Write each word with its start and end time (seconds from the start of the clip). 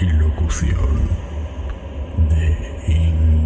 y 0.00 0.06
locución 0.06 1.10
de 2.30 2.82
Ingrid 2.86 3.39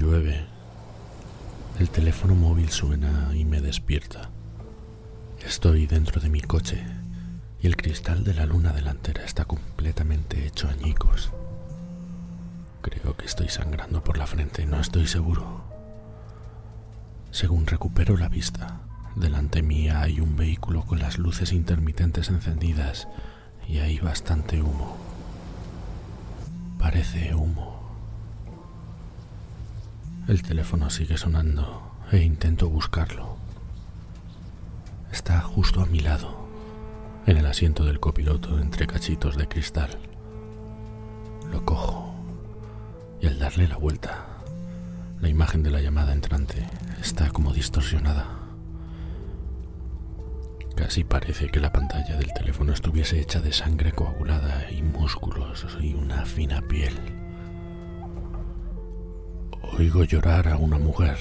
Llueve. 0.00 0.46
El 1.78 1.90
teléfono 1.90 2.34
móvil 2.34 2.70
suena 2.70 3.32
y 3.34 3.44
me 3.44 3.60
despierta. 3.60 4.30
Estoy 5.44 5.86
dentro 5.86 6.22
de 6.22 6.30
mi 6.30 6.40
coche 6.40 6.82
y 7.60 7.66
el 7.66 7.76
cristal 7.76 8.24
de 8.24 8.32
la 8.32 8.46
luna 8.46 8.72
delantera 8.72 9.22
está 9.26 9.44
completamente 9.44 10.46
hecho 10.46 10.70
añicos. 10.70 11.32
Creo 12.80 13.14
que 13.14 13.26
estoy 13.26 13.50
sangrando 13.50 14.02
por 14.02 14.16
la 14.16 14.26
frente, 14.26 14.64
no 14.64 14.80
estoy 14.80 15.06
seguro. 15.06 15.64
Según 17.30 17.66
recupero 17.66 18.16
la 18.16 18.30
vista, 18.30 18.80
delante 19.16 19.60
mía 19.60 20.00
hay 20.00 20.20
un 20.20 20.34
vehículo 20.34 20.86
con 20.86 20.98
las 20.98 21.18
luces 21.18 21.52
intermitentes 21.52 22.30
encendidas 22.30 23.06
y 23.68 23.80
hay 23.80 23.98
bastante 23.98 24.62
humo. 24.62 24.96
Parece 26.78 27.34
humo. 27.34 27.69
El 30.30 30.42
teléfono 30.42 30.90
sigue 30.90 31.18
sonando 31.18 31.90
e 32.12 32.18
intento 32.18 32.68
buscarlo. 32.70 33.36
Está 35.10 35.40
justo 35.40 35.80
a 35.80 35.86
mi 35.86 35.98
lado, 35.98 36.46
en 37.26 37.36
el 37.36 37.46
asiento 37.46 37.84
del 37.84 37.98
copiloto 37.98 38.60
entre 38.60 38.86
cachitos 38.86 39.36
de 39.36 39.48
cristal. 39.48 39.90
Lo 41.50 41.64
cojo 41.64 42.14
y 43.20 43.26
al 43.26 43.40
darle 43.40 43.66
la 43.66 43.76
vuelta, 43.76 44.24
la 45.20 45.28
imagen 45.28 45.64
de 45.64 45.72
la 45.72 45.80
llamada 45.80 46.12
entrante 46.12 46.64
está 47.00 47.30
como 47.30 47.52
distorsionada. 47.52 48.28
Casi 50.76 51.02
parece 51.02 51.48
que 51.48 51.58
la 51.58 51.72
pantalla 51.72 52.16
del 52.16 52.32
teléfono 52.34 52.72
estuviese 52.72 53.18
hecha 53.18 53.40
de 53.40 53.52
sangre 53.52 53.90
coagulada 53.90 54.70
y 54.70 54.82
músculos 54.82 55.66
y 55.80 55.94
una 55.94 56.24
fina 56.24 56.62
piel. 56.62 57.19
Oigo 59.80 60.04
llorar 60.04 60.46
a 60.46 60.58
una 60.58 60.76
mujer. 60.78 61.16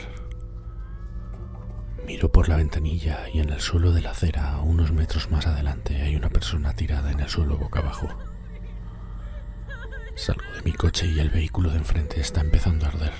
Miro 2.06 2.30
por 2.30 2.50
la 2.50 2.58
ventanilla 2.58 3.30
y 3.34 3.40
en 3.40 3.52
el 3.52 3.62
suelo 3.62 3.94
de 3.94 4.02
la 4.02 4.12
acera, 4.12 4.58
unos 4.58 4.92
metros 4.92 5.32
más 5.32 5.48
adelante, 5.48 6.02
hay 6.02 6.18
una 6.18 6.28
persona 6.28 6.74
tirada 6.74 7.10
en 7.10 7.22
el 7.22 7.30
suelo 7.30 7.58
boca 7.58 7.80
abajo. 7.80 8.10
Salgo 10.14 10.44
de 10.58 10.62
mi 10.64 10.74
coche 10.74 11.08
y 11.08 11.20
el 11.20 11.30
vehículo 11.30 11.70
de 11.70 11.78
enfrente 11.78 12.20
está 12.20 12.42
empezando 12.42 12.86
a 12.86 12.90
arder. 12.90 13.14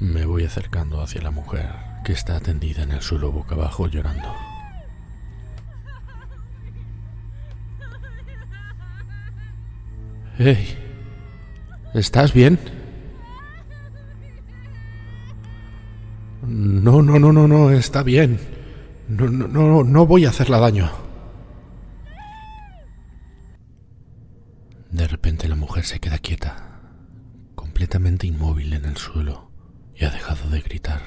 Me 0.00 0.24
voy 0.24 0.46
acercando 0.46 1.02
hacia 1.02 1.20
la 1.20 1.30
mujer 1.30 1.74
que 2.06 2.14
está 2.14 2.40
tendida 2.40 2.84
en 2.84 2.92
el 2.92 3.02
suelo 3.02 3.32
boca 3.32 3.54
abajo 3.54 3.86
llorando. 3.86 4.51
¡Hey! 10.38 10.78
¿Estás 11.94 12.32
bien? 12.32 12.58
No, 16.42 17.02
no, 17.02 17.18
no, 17.18 17.32
no, 17.32 17.46
no, 17.46 17.70
está 17.70 18.02
bien. 18.02 18.38
No, 19.08 19.28
no, 19.28 19.46
no, 19.46 19.84
no 19.84 20.06
voy 20.06 20.24
a 20.24 20.30
hacerla 20.30 20.58
daño. 20.58 20.90
De 24.90 25.06
repente 25.06 25.48
la 25.48 25.56
mujer 25.56 25.84
se 25.84 26.00
queda 26.00 26.18
quieta, 26.18 26.80
completamente 27.54 28.26
inmóvil 28.26 28.72
en 28.72 28.84
el 28.84 28.96
suelo, 28.96 29.50
y 29.94 30.04
ha 30.04 30.10
dejado 30.10 30.48
de 30.50 30.60
gritar. 30.60 31.02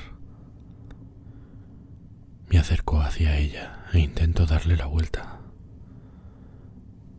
Me 2.50 2.60
acerco 2.60 3.02
hacia 3.02 3.38
ella 3.38 3.86
e 3.92 4.00
intento 4.00 4.46
darle 4.46 4.78
la 4.78 4.86
vuelta. 4.86 5.40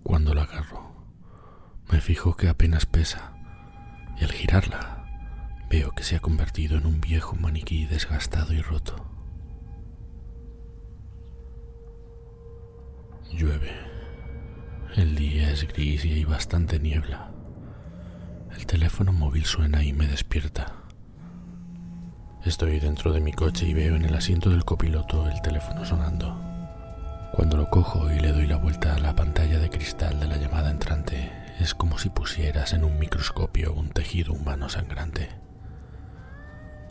Cuando 0.02 0.34
la 0.34 0.42
agarro, 0.42 0.86
me 1.90 2.00
fijo 2.00 2.36
que 2.36 2.48
apenas 2.48 2.86
pesa, 2.86 3.32
y 4.18 4.24
al 4.24 4.32
girarla, 4.32 5.04
veo 5.70 5.92
que 5.92 6.02
se 6.02 6.16
ha 6.16 6.20
convertido 6.20 6.78
en 6.78 6.86
un 6.86 7.00
viejo 7.00 7.36
maniquí 7.36 7.86
desgastado 7.86 8.52
y 8.52 8.62
roto. 8.62 9.06
Llueve. 13.32 13.72
El 14.94 15.14
día 15.14 15.50
es 15.50 15.66
gris 15.68 16.04
y 16.04 16.12
hay 16.12 16.24
bastante 16.24 16.78
niebla. 16.78 17.30
El 18.56 18.64
teléfono 18.66 19.12
móvil 19.12 19.44
suena 19.44 19.82
y 19.82 19.92
me 19.92 20.06
despierta. 20.06 20.72
Estoy 22.44 22.78
dentro 22.78 23.12
de 23.12 23.20
mi 23.20 23.32
coche 23.32 23.66
y 23.66 23.74
veo 23.74 23.96
en 23.96 24.04
el 24.04 24.14
asiento 24.14 24.48
del 24.50 24.64
copiloto 24.64 25.28
el 25.28 25.42
teléfono 25.42 25.84
sonando. 25.84 26.40
Cuando 27.32 27.56
lo 27.56 27.68
cojo 27.68 28.10
y 28.10 28.20
le 28.20 28.32
doy 28.32 28.46
la 28.46 28.56
vuelta 28.56 28.94
a 28.94 28.98
la 28.98 29.14
pantalla 29.14 29.58
de 29.58 29.68
cristal 29.68 30.18
de 30.20 30.28
la 30.28 30.36
llamada 30.36 30.70
entrante, 30.70 31.30
es 31.58 31.74
como 31.74 31.98
si 31.98 32.10
pusieras 32.10 32.72
en 32.72 32.84
un 32.84 32.98
microscopio 32.98 33.72
un 33.72 33.90
tejido 33.90 34.32
humano 34.32 34.68
sangrante. 34.68 35.30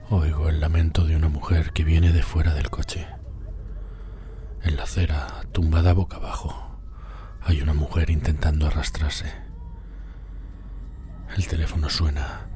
Oigo 0.09 0.49
el 0.49 0.59
lamento 0.59 1.05
de 1.05 1.15
una 1.15 1.29
mujer 1.29 1.71
que 1.71 1.83
viene 1.83 2.11
de 2.11 2.21
fuera 2.21 2.53
del 2.53 2.69
coche. 2.69 3.07
En 4.63 4.77
la 4.77 4.83
acera, 4.83 5.27
tumbada 5.51 5.93
boca 5.93 6.17
abajo, 6.17 6.79
hay 7.41 7.61
una 7.61 7.73
mujer 7.73 8.09
intentando 8.09 8.67
arrastrarse. 8.67 9.31
El 11.35 11.47
teléfono 11.47 11.89
suena 11.89 12.47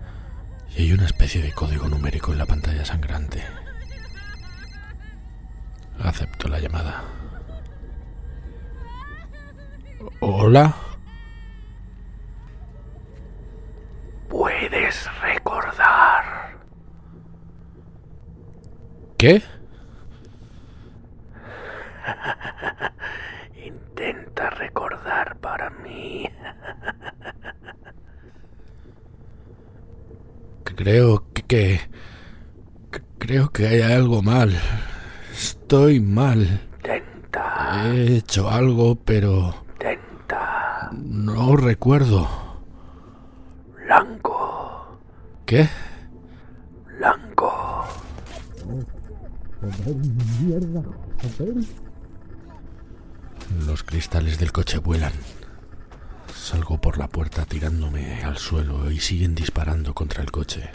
y 0.76 0.84
hay 0.84 0.94
una 0.94 1.06
especie 1.06 1.42
de 1.42 1.52
código 1.52 1.88
numérico 1.88 2.32
en 2.32 2.38
la 2.38 2.46
pantalla 2.46 2.86
sangrante. 2.86 3.44
Acepto 6.00 6.48
la 6.48 6.60
llamada. 6.60 7.04
Hola. 10.22 10.74
Puedes 14.30 15.10
recordar. 15.22 16.58
¿Qué? 19.20 19.44
Intenta 23.66 24.50
recordar 24.52 25.38
para 25.40 25.70
mí. 25.70 26.26
Creo 30.64 31.26
que... 31.48 31.82
Creo 33.18 33.50
que 33.50 33.68
hay 33.68 33.82
algo 33.82 34.22
mal. 34.22 34.58
Estoy 35.34 36.00
mal. 36.00 36.62
Tenta, 36.82 37.84
He 37.94 38.16
hecho 38.18 38.50
algo, 38.50 38.96
pero 38.96 39.54
tenta. 39.78 40.90
no 40.94 41.58
recuerdo. 41.58 42.28
Blanco, 43.86 44.98
¿Qué? 45.46 45.68
blanco. 46.98 47.84
Los 53.66 53.84
cristales 53.84 54.40
del 54.40 54.52
coche 54.52 54.78
vuelan. 54.78 55.14
Salgo 56.34 56.80
por 56.80 56.98
la 56.98 57.08
puerta 57.08 57.46
tirándome 57.46 58.24
al 58.24 58.38
suelo 58.38 58.90
y 58.90 59.00
siguen 59.00 59.36
disparando 59.36 59.94
contra 59.94 60.24
el 60.24 60.32
coche. 60.32 60.70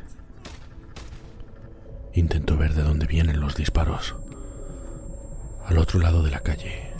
Intento 2.12 2.56
ver 2.56 2.74
de 2.74 2.82
dónde 2.82 3.06
vienen 3.06 3.40
los 3.40 3.56
disparos. 3.56 4.16
Al 5.66 5.78
otro 5.78 5.98
lado 5.98 6.22
de 6.22 6.30
la 6.30 6.40
calle, 6.40 6.92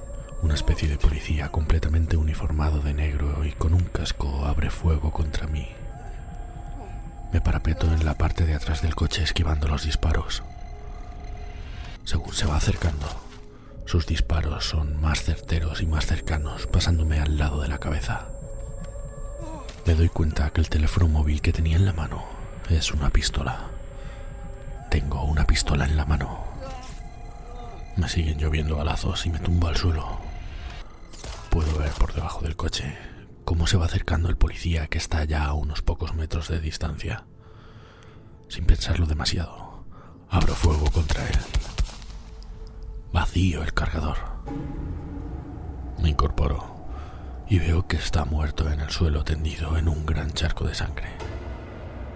una 0.43 0.55
especie 0.55 0.89
de 0.89 0.99
policía 0.99 1.51
completamente 1.51 2.17
uniformado 2.17 2.81
de 2.81 2.95
negro 2.95 3.45
y 3.45 3.53
con 3.53 3.75
un 3.75 3.85
casco 3.85 4.45
abre 4.47 4.71
fuego 4.71 5.13
contra 5.13 5.47
mí. 5.47 5.69
Me 7.33 7.41
parapeto 7.41 7.93
en 7.93 8.05
la 8.05 8.15
parte 8.15 8.47
de 8.47 8.55
atrás 8.55 8.81
del 8.81 8.95
coche 8.95 9.23
esquivando 9.23 9.69
los 9.69 9.85
disparos. 9.85 10.43
Según 12.05 12.35
se 12.35 12.47
va 12.47 12.57
acercando, 12.57 13.07
sus 13.87 14.07
disparos 14.07 14.67
son 14.67 15.01
más 15.01 15.23
certeros 15.23 15.81
y 15.81 15.87
más 15.87 16.07
cercanos, 16.07 16.67
pasándome 16.67 17.19
al 17.19 17.39
lado 17.39 17.63
de 17.63 17.69
la 17.69 17.79
cabeza. 17.79 18.29
Me 19.87 19.95
doy 19.95 20.09
cuenta 20.11 20.51
que 20.51 20.61
el 20.61 20.69
teléfono 20.69 21.09
móvil 21.09 21.41
que 21.41 21.53
tenía 21.53 21.77
en 21.77 21.87
la 21.87 21.95
mano 21.95 22.25
es 22.69 22.93
una 22.93 23.11
pistola. 23.11 23.71
Tengo 24.91 25.25
una 25.25 25.47
pistola 25.47 25.87
en 25.87 25.97
la 25.97 26.05
mano. 26.05 26.45
Me 27.97 28.09
siguen 28.09 28.39
lloviendo 28.39 28.77
balazos 28.77 29.25
y 29.25 29.31
me 29.31 29.39
tumbo 29.39 29.69
al 29.69 29.77
suelo. 29.77 30.19
Puedo 31.51 31.79
ver 31.79 31.93
por 31.93 32.13
debajo 32.13 32.43
del 32.43 32.57
coche 32.57 32.97
cómo 33.45 33.67
se 33.67 33.77
va 33.77 33.87
acercando 33.87 34.29
el 34.29 34.37
policía 34.37 34.89
que 34.89 34.99
está 34.99 35.25
ya 35.25 35.45
a 35.45 35.55
unos 35.55 35.83
pocos 35.83 36.15
metros 36.15 36.49
de 36.49 36.61
distancia. 36.61 37.25
Sin 38.49 38.67
pensarlo 38.67 39.07
demasiado, 39.07 39.85
abro 40.29 40.55
fuego 40.55 40.91
contra 40.91 41.27
él. 41.27 41.39
Vacío 43.15 43.63
el 43.63 43.73
cargador. 43.73 44.17
Me 46.03 46.09
incorporo 46.09 46.85
y 47.49 47.61
veo 47.61 47.87
que 47.87 47.97
está 47.97 48.25
muerto 48.25 48.69
en 48.69 48.81
el 48.81 48.91
suelo 48.91 49.23
tendido 49.23 49.79
en 49.79 49.87
un 49.87 50.05
gran 50.05 50.33
charco 50.33 50.65
de 50.65 50.75
sangre. 50.75 51.11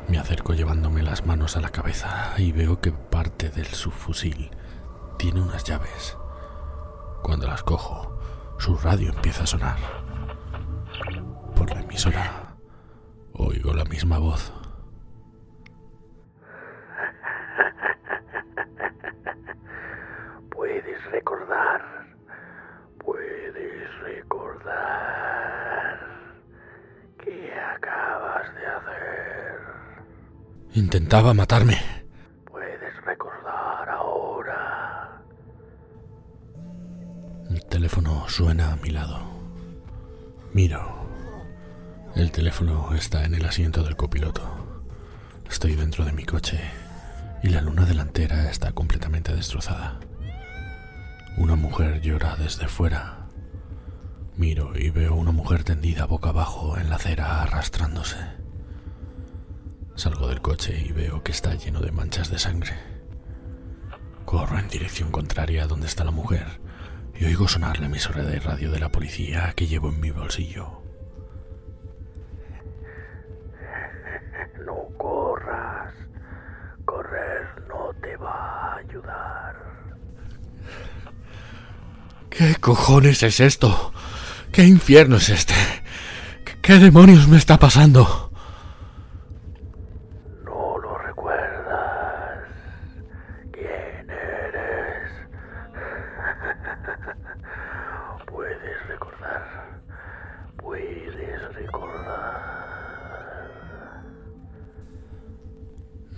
Me 0.08 0.18
acerco 0.18 0.54
llevándome 0.54 1.04
las 1.04 1.24
manos 1.24 1.56
a 1.56 1.60
la 1.60 1.68
cabeza 1.68 2.34
y 2.36 2.50
veo 2.50 2.80
que 2.80 2.90
parte 2.90 3.48
del 3.48 3.66
subfusil 3.66 4.50
tiene 5.18 5.40
unas 5.40 5.62
llaves. 5.62 6.16
Cuando 7.22 7.46
las 7.46 7.62
cojo, 7.62 8.18
su 8.58 8.76
radio 8.76 9.10
empieza 9.10 9.44
a 9.44 9.46
sonar. 9.46 9.78
Por 11.54 11.72
la 11.72 11.80
emisora 11.80 12.56
oigo 13.34 13.72
la 13.72 13.84
misma 13.84 14.18
voz. 14.18 14.52
Puedes 20.50 21.04
recordar. 21.12 21.80
Puedes 22.98 24.00
recordar. 24.00 24.78
¿Qué 27.16 27.52
acabas 27.54 28.54
de 28.54 28.66
hacer? 28.66 29.60
Intentaba 30.74 31.32
matarme. 31.34 31.78
Puedes 32.44 33.04
recordar 33.04 33.88
ahora. 33.88 35.22
El 37.50 37.64
teléfono 37.64 38.28
suena 38.28 38.72
a 38.72 38.76
mi 38.76 38.90
lado. 38.90 39.18
Miro. 40.52 41.08
El 42.14 42.30
teléfono 42.32 42.94
está 42.94 43.24
en 43.24 43.34
el 43.34 43.44
asiento 43.44 43.82
del 43.82 43.96
copiloto. 43.96 44.42
Estoy 45.50 45.74
dentro 45.74 46.04
de 46.04 46.12
mi 46.12 46.24
coche 46.24 46.60
y 47.42 47.48
la 47.48 47.62
luna 47.62 47.86
delantera 47.86 48.50
está 48.50 48.72
completamente 48.72 49.34
destrozada. 49.34 50.00
Una 51.38 51.56
mujer 51.56 52.02
llora 52.02 52.36
desde 52.36 52.68
fuera. 52.68 53.26
Miro 54.36 54.76
y 54.76 54.90
veo 54.90 55.14
una 55.14 55.32
mujer 55.32 55.64
tendida 55.64 56.04
boca 56.04 56.28
abajo 56.28 56.76
en 56.76 56.90
la 56.90 56.96
acera 56.96 57.42
arrastrándose. 57.42 58.16
Salgo 59.98 60.28
del 60.28 60.40
coche 60.40 60.80
y 60.80 60.92
veo 60.92 61.24
que 61.24 61.32
está 61.32 61.56
lleno 61.56 61.80
de 61.80 61.90
manchas 61.90 62.30
de 62.30 62.38
sangre. 62.38 62.78
Corro 64.24 64.56
en 64.56 64.68
dirección 64.68 65.10
contraria 65.10 65.64
a 65.64 65.66
donde 65.66 65.88
está 65.88 66.04
la 66.04 66.12
mujer 66.12 66.60
y 67.18 67.24
oigo 67.24 67.48
sonar 67.48 67.80
la 67.80 67.86
emisora 67.86 68.22
de 68.22 68.38
radio 68.38 68.70
de 68.70 68.78
la 68.78 68.92
policía 68.92 69.52
que 69.56 69.66
llevo 69.66 69.88
en 69.88 69.98
mi 69.98 70.12
bolsillo. 70.12 70.82
No 74.64 74.86
corras. 74.96 75.92
Correr 76.84 77.48
no 77.68 77.90
te 78.00 78.16
va 78.18 78.74
a 78.74 78.76
ayudar. 78.76 79.56
¿Qué 82.30 82.54
cojones 82.60 83.24
es 83.24 83.40
esto? 83.40 83.92
¿Qué 84.52 84.62
infierno 84.62 85.16
es 85.16 85.28
este? 85.28 85.54
¿Qué, 86.44 86.52
qué 86.62 86.78
demonios 86.78 87.26
me 87.26 87.36
está 87.36 87.58
pasando? 87.58 88.27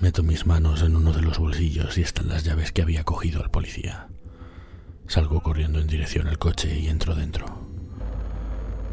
Meto 0.01 0.23
mis 0.23 0.47
manos 0.47 0.81
en 0.81 0.97
uno 0.97 1.13
de 1.13 1.21
los 1.21 1.39
bolsillos 1.39 1.99
y 1.99 2.01
están 2.01 2.29
las 2.29 2.43
llaves 2.43 2.73
que 2.73 2.81
había 2.81 3.05
cogido 3.05 3.43
al 3.43 3.51
policía. 3.51 4.09
Salgo 5.07 5.43
corriendo 5.43 5.79
en 5.79 5.89
dirección 5.89 6.27
al 6.27 6.39
coche 6.39 6.79
y 6.79 6.89
entro 6.89 7.15
dentro. 7.15 7.45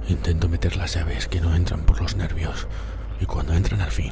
Intento 0.09 0.49
meter 0.49 0.75
las 0.75 0.95
llaves 0.95 1.29
que 1.29 1.39
no 1.39 1.55
entran 1.55 1.85
por 1.85 2.01
los 2.01 2.17
nervios 2.17 2.67
y 3.21 3.25
cuando 3.25 3.53
entran 3.53 3.79
al 3.79 3.91
fin, 3.91 4.11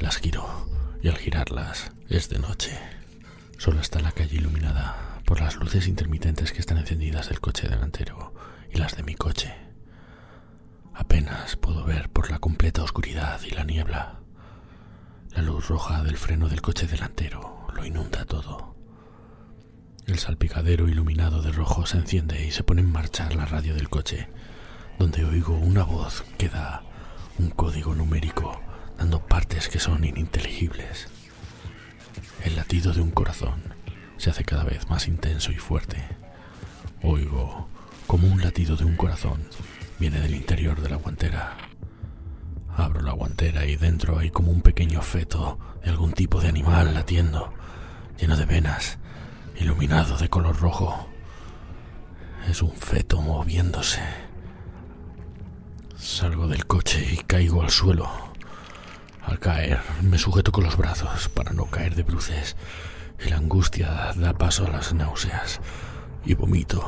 las 0.00 0.16
giro 0.16 0.66
y 1.02 1.08
al 1.08 1.18
girarlas 1.18 1.92
es 2.08 2.30
de 2.30 2.38
noche. 2.38 2.78
Solo 3.58 3.80
está 3.80 4.00
la 4.00 4.12
calle 4.12 4.36
iluminada 4.36 5.20
por 5.26 5.42
las 5.42 5.56
luces 5.56 5.86
intermitentes 5.86 6.50
que 6.50 6.60
están 6.60 6.78
encendidas 6.78 7.28
del 7.28 7.40
coche 7.40 7.68
delantero 7.68 8.32
y 8.72 8.78
las 8.78 8.96
de 8.96 9.02
mi 9.02 9.16
coche. 9.16 9.54
Apenas 10.94 11.56
puedo 11.56 11.84
ver 11.84 12.08
por 12.08 12.30
la 12.30 12.38
completa 12.38 12.82
oscuridad 12.82 13.38
y 13.42 13.50
la 13.50 13.64
niebla. 13.64 14.25
La 15.36 15.42
luz 15.42 15.68
roja 15.68 16.02
del 16.02 16.16
freno 16.16 16.48
del 16.48 16.62
coche 16.62 16.86
delantero 16.86 17.66
lo 17.74 17.84
inunda 17.84 18.24
todo. 18.24 18.74
El 20.06 20.18
salpicadero 20.18 20.88
iluminado 20.88 21.42
de 21.42 21.52
rojo 21.52 21.84
se 21.84 21.98
enciende 21.98 22.46
y 22.46 22.52
se 22.52 22.64
pone 22.64 22.80
en 22.80 22.90
marcha 22.90 23.28
la 23.34 23.44
radio 23.44 23.74
del 23.74 23.90
coche, 23.90 24.30
donde 24.98 25.26
oigo 25.26 25.54
una 25.54 25.84
voz 25.84 26.24
que 26.38 26.48
da 26.48 26.84
un 27.38 27.50
código 27.50 27.94
numérico, 27.94 28.58
dando 28.96 29.26
partes 29.26 29.68
que 29.68 29.78
son 29.78 30.06
ininteligibles. 30.06 31.08
El 32.42 32.56
latido 32.56 32.94
de 32.94 33.02
un 33.02 33.10
corazón 33.10 33.74
se 34.16 34.30
hace 34.30 34.42
cada 34.42 34.64
vez 34.64 34.88
más 34.88 35.06
intenso 35.06 35.52
y 35.52 35.56
fuerte. 35.56 36.02
Oigo 37.02 37.68
como 38.06 38.26
un 38.26 38.40
latido 38.40 38.74
de 38.74 38.86
un 38.86 38.96
corazón 38.96 39.46
viene 39.98 40.18
del 40.18 40.34
interior 40.34 40.80
de 40.80 40.88
la 40.88 40.96
guantera. 40.96 41.58
Abro 42.76 43.00
la 43.00 43.12
guantera 43.12 43.64
y 43.64 43.76
dentro 43.76 44.18
hay 44.18 44.30
como 44.30 44.50
un 44.50 44.60
pequeño 44.60 45.00
feto 45.00 45.58
de 45.82 45.88
algún 45.88 46.12
tipo 46.12 46.42
de 46.42 46.48
animal 46.48 46.92
latiendo, 46.92 47.52
lleno 48.18 48.36
de 48.36 48.44
venas, 48.44 48.98
iluminado 49.58 50.18
de 50.18 50.28
color 50.28 50.60
rojo. 50.60 51.08
Es 52.50 52.60
un 52.60 52.72
feto 52.72 53.22
moviéndose. 53.22 54.02
Salgo 55.96 56.48
del 56.48 56.66
coche 56.66 57.02
y 57.12 57.16
caigo 57.16 57.62
al 57.62 57.70
suelo. 57.70 58.10
Al 59.24 59.38
caer, 59.38 59.80
me 60.02 60.18
sujeto 60.18 60.52
con 60.52 60.64
los 60.64 60.76
brazos 60.76 61.30
para 61.30 61.52
no 61.52 61.64
caer 61.66 61.94
de 61.94 62.02
bruces 62.02 62.56
y 63.24 63.30
la 63.30 63.38
angustia 63.38 64.12
da 64.14 64.34
paso 64.34 64.66
a 64.66 64.70
las 64.70 64.92
náuseas 64.92 65.60
y 66.26 66.34
vomito. 66.34 66.84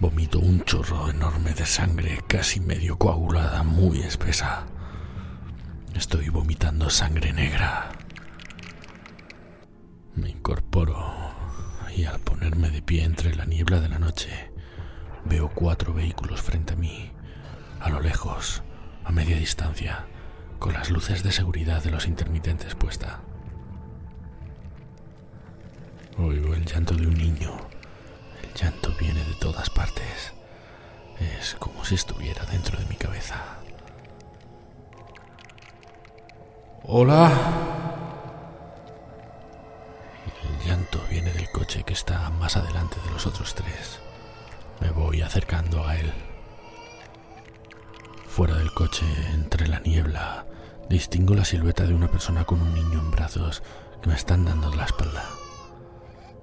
Vomito 0.00 0.38
un 0.38 0.62
chorro 0.62 1.10
enorme 1.10 1.54
de 1.54 1.66
sangre 1.66 2.20
casi 2.28 2.60
medio 2.60 2.96
coagulada, 2.98 3.64
muy 3.64 3.98
espesa. 4.00 4.66
Estoy 5.92 6.28
vomitando 6.28 6.88
sangre 6.88 7.32
negra. 7.32 7.90
Me 10.14 10.30
incorporo 10.30 10.96
Y 11.96 12.04
al 12.04 12.20
ponerme 12.20 12.70
de 12.70 12.80
pie 12.80 13.02
entre 13.02 13.34
la 13.34 13.44
niebla 13.44 13.80
de 13.80 13.88
la 13.88 13.98
noche, 13.98 14.52
veo 15.24 15.50
cuatro 15.52 15.92
vehículos 15.92 16.42
frente 16.42 16.74
a 16.74 16.76
mí, 16.76 17.10
a 17.80 17.88
lo 17.88 17.98
lejos, 18.00 18.62
a 19.04 19.10
media 19.10 19.36
distancia, 19.36 20.06
con 20.60 20.74
las 20.74 20.90
luces 20.90 21.24
de 21.24 21.32
seguridad 21.32 21.82
de 21.82 21.90
los 21.90 22.06
intermitentes 22.06 22.76
puesta. 22.76 23.20
Oigo 26.18 26.54
el 26.54 26.64
llanto 26.64 26.94
de 26.94 27.08
un 27.08 27.14
niño. 27.14 27.77
Llanto 28.60 28.92
viene 28.98 29.22
de 29.22 29.34
todas 29.34 29.70
partes. 29.70 30.32
Es 31.20 31.54
como 31.60 31.84
si 31.84 31.94
estuviera 31.94 32.44
dentro 32.46 32.76
de 32.76 32.86
mi 32.86 32.96
cabeza. 32.96 33.36
Hola. 36.82 37.30
El 40.42 40.66
llanto 40.66 41.00
viene 41.08 41.32
del 41.32 41.48
coche 41.50 41.84
que 41.84 41.92
está 41.92 42.30
más 42.30 42.56
adelante 42.56 42.96
de 43.04 43.12
los 43.12 43.26
otros 43.26 43.54
tres. 43.54 44.00
Me 44.80 44.90
voy 44.90 45.22
acercando 45.22 45.86
a 45.86 45.96
él. 45.96 46.12
Fuera 48.26 48.56
del 48.56 48.72
coche, 48.74 49.06
entre 49.34 49.68
la 49.68 49.78
niebla, 49.80 50.46
distingo 50.88 51.34
la 51.34 51.44
silueta 51.44 51.84
de 51.84 51.94
una 51.94 52.10
persona 52.10 52.44
con 52.44 52.60
un 52.60 52.74
niño 52.74 52.98
en 52.98 53.12
brazos 53.12 53.62
que 54.02 54.08
me 54.08 54.16
están 54.16 54.44
dando 54.44 54.74
la 54.74 54.84
espalda. 54.84 55.24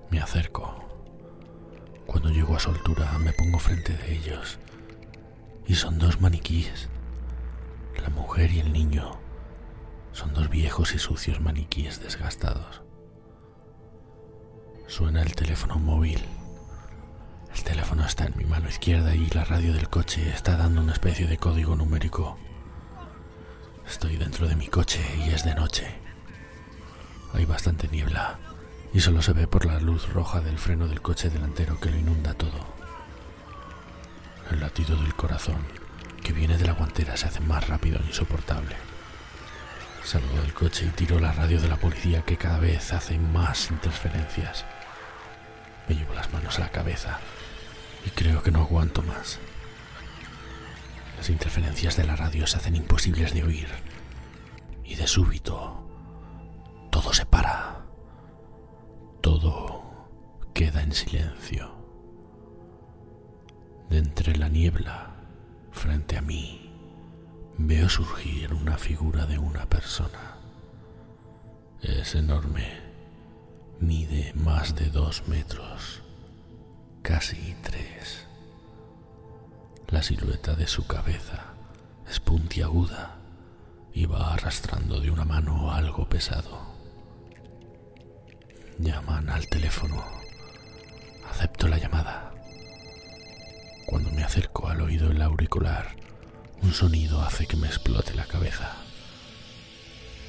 Me 0.10 0.22
acerco. 0.22 0.85
Cuando 2.05 2.29
llego 2.29 2.55
a 2.55 2.59
su 2.59 2.69
altura 2.69 3.17
me 3.19 3.33
pongo 3.33 3.59
frente 3.59 3.93
de 3.93 4.15
ellos. 4.15 4.59
Y 5.65 5.75
son 5.75 5.97
dos 5.97 6.21
maniquíes. 6.21 6.89
La 8.01 8.09
mujer 8.09 8.51
y 8.51 8.59
el 8.59 8.71
niño. 8.71 9.19
Son 10.12 10.33
dos 10.33 10.50
viejos 10.50 10.93
y 10.93 11.00
sucios 11.00 11.41
maniquíes 11.41 12.00
desgastados. 12.00 12.83
Suena 14.88 15.21
el 15.21 15.35
teléfono 15.35 15.75
móvil. 15.77 16.24
El 17.53 17.63
teléfono 17.63 18.05
está 18.05 18.25
en 18.25 18.38
mi 18.38 18.45
mano 18.45 18.69
izquierda 18.69 19.15
y 19.15 19.27
la 19.29 19.43
radio 19.45 19.74
del 19.74 19.89
coche 19.89 20.29
está 20.29 20.57
dando 20.57 20.81
una 20.81 20.93
especie 20.93 21.25
de 21.25 21.38
código 21.38 21.75
numérico. 21.75 22.38
Estoy 23.88 24.17
dentro 24.17 24.47
de 24.47 24.55
mi 24.55 24.67
coche 24.67 25.01
y 25.25 25.29
es 25.29 25.43
de 25.43 25.55
noche. 25.55 25.88
Hay 27.33 27.45
bastante 27.45 27.88
niebla 27.88 28.39
y 28.96 29.02
solo 29.02 29.22
se 29.22 29.34
ve 29.34 29.46
por 29.46 29.66
la 29.66 29.78
luz 29.82 30.08
roja 30.14 30.40
del 30.40 30.58
freno 30.58 30.88
del 30.88 31.02
coche 31.02 31.30
delantero 31.30 31.78
que 31.82 31.90
lo 31.90 31.98
inunda 31.98 32.34
todo. 32.34 32.66
El 34.50 34.62
latido 34.62 34.96
del 34.96 35.14
corazón 35.16 35.58
que 36.24 36.32
viene 36.32 36.58
de 36.58 36.66
la 36.66 36.72
guantera 36.72 37.18
se 37.18 37.25
hace 37.25 37.42
más 37.42 37.68
rápido 37.68 38.00
e 38.00 38.06
insoportable. 38.06 38.74
Salgo 40.02 40.40
del 40.40 40.54
coche 40.54 40.86
y 40.86 40.92
tiro 40.92 41.20
la 41.20 41.34
radio 41.34 41.60
de 41.60 41.68
la 41.68 41.75
policía 41.75 42.22
que 42.22 42.38
cada 42.38 42.58
vez 42.58 42.94
hace 42.94 43.20
más 43.20 43.70
interferencias. 43.70 44.64
Me 45.90 45.96
llevo 45.96 46.14
las 46.14 46.32
manos 46.32 46.58
a 46.58 46.62
la 46.62 46.72
cabeza 46.72 47.20
y 48.06 48.12
creo 48.12 48.44
que 48.44 48.52
no 48.52 48.62
aguanto 48.62 49.02
más. 49.02 49.40
Las 51.18 51.30
interferencias 51.30 51.98
de 51.98 52.06
la 52.06 52.16
radio 52.16 52.48
se 52.48 52.56
hacen 52.56 52.78
imposibles 52.78 53.34
de 53.34 53.44
oír 53.44 53.68
y 54.86 54.96
de 54.96 55.06
súbito 55.06 55.86
todo 56.92 57.12
se 57.12 57.25
para. 57.25 57.75
Todo 59.25 59.82
queda 60.53 60.84
en 60.84 60.91
silencio. 60.91 61.72
De 63.89 63.98
entre 63.98 64.36
la 64.36 64.50
niebla, 64.50 65.15
frente 65.72 66.15
a 66.15 66.22
mí, 66.22 66.72
veo 67.58 67.89
surgir 67.89 68.53
una 68.53 68.77
figura 68.77 69.25
de 69.25 69.39
una 69.39 69.65
persona. 69.65 70.38
Es 71.82 72.13
enorme, 72.13 72.67
mide 73.79 74.32
más 74.36 74.75
de 74.75 74.91
dos 74.91 75.27
metros, 75.27 76.03
casi 77.01 77.55
tres. 77.63 78.27
La 79.88 80.03
silueta 80.03 80.53
de 80.53 80.67
su 80.67 80.86
cabeza 80.86 81.55
es 82.08 82.20
puntiaguda 82.20 83.17
y 83.91 84.05
va 84.05 84.36
arrastrando 84.36 85.00
de 85.00 85.10
una 85.10 85.25
mano 85.25 85.72
algo 85.72 86.08
pesado. 86.08 86.75
Llaman 88.77 89.29
al 89.29 89.48
teléfono. 89.48 90.03
Acepto 91.29 91.70
la 91.70 91.77
llamada. 91.77 92.34
Cuando 93.86 94.12
me 94.12 94.24
acerco 94.24 94.67
al 94.67 94.82
oído 94.82 95.12
el 95.12 95.22
auricular, 95.22 95.96
un 96.62 96.74
sonido 96.74 97.22
hace 97.22 97.48
que 97.48 97.55
me 97.55 97.67
explote 97.67 98.13
la 98.13 98.25
cabeza. 98.25 98.75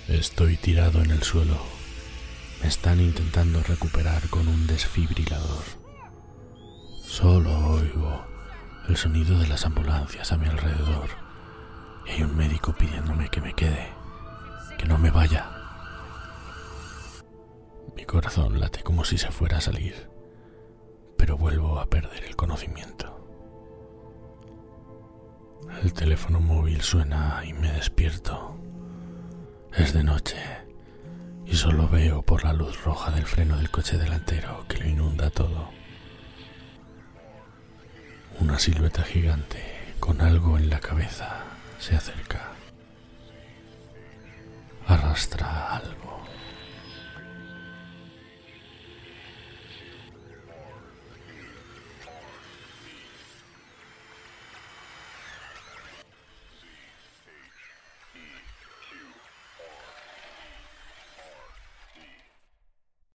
Estoy 0.07 0.57
tirado 0.57 1.03
en 1.03 1.11
el 1.11 1.25
suelo. 1.25 1.59
Me 2.63 2.69
están 2.69 3.01
intentando 3.01 3.63
recuperar 3.65 4.29
con 4.29 4.47
un 4.47 4.69
desfibrilador. 4.69 5.65
Solo 7.05 7.53
oigo 7.71 8.27
el 8.89 8.97
sonido 8.97 9.39
de 9.41 9.49
las 9.49 9.67
ambulancias 9.67 10.31
a 10.31 10.37
mi 10.37 10.47
alrededor 10.47 11.09
y 12.07 12.11
hay 12.11 12.23
un 12.23 12.37
médico 12.37 12.73
pidiéndome 12.73 13.29
que 13.29 13.41
me 13.41 13.55
quede, 13.55 13.89
que 14.79 14.87
no 14.87 14.99
me 14.99 15.11
vaya. 15.11 15.66
Mi 17.97 18.05
corazón 18.05 18.61
late 18.61 18.83
como 18.83 19.07
si 19.07 19.17
se 19.17 19.31
fuera 19.31 19.57
a 19.57 19.63
salir, 19.63 20.11
pero 21.17 21.39
vuelvo 21.39 21.81
a 21.81 21.87
perder 21.87 22.25
el 22.25 22.37
conocimiento. 22.37 23.27
El 25.83 25.95
teléfono 25.95 26.41
móvil 26.41 26.83
suena 26.83 27.43
y 27.47 27.55
me 27.55 27.73
despierto. 27.73 28.59
Es 29.73 29.95
de 29.95 30.05
noche 30.05 30.37
y 31.47 31.57
solo 31.57 31.89
veo 31.89 32.21
por 32.21 32.45
la 32.45 32.53
luz 32.53 32.85
roja 32.85 33.11
del 33.13 33.25
freno 33.25 33.57
del 33.57 33.71
coche 33.71 33.97
delantero 33.97 34.67
que 34.69 34.79
lo 34.79 34.87
inunda 34.87 35.31
todo. 35.31 35.71
Una 38.41 38.59
silueta 38.59 39.03
gigante 39.05 39.95
con 40.01 40.21
algo 40.21 40.59
en 40.59 40.69
la 40.69 40.81
cabeza 40.81 41.45
se 41.79 41.97
acerca. 41.97 42.53
Arrastra 44.87 45.77
algo 45.77 46.16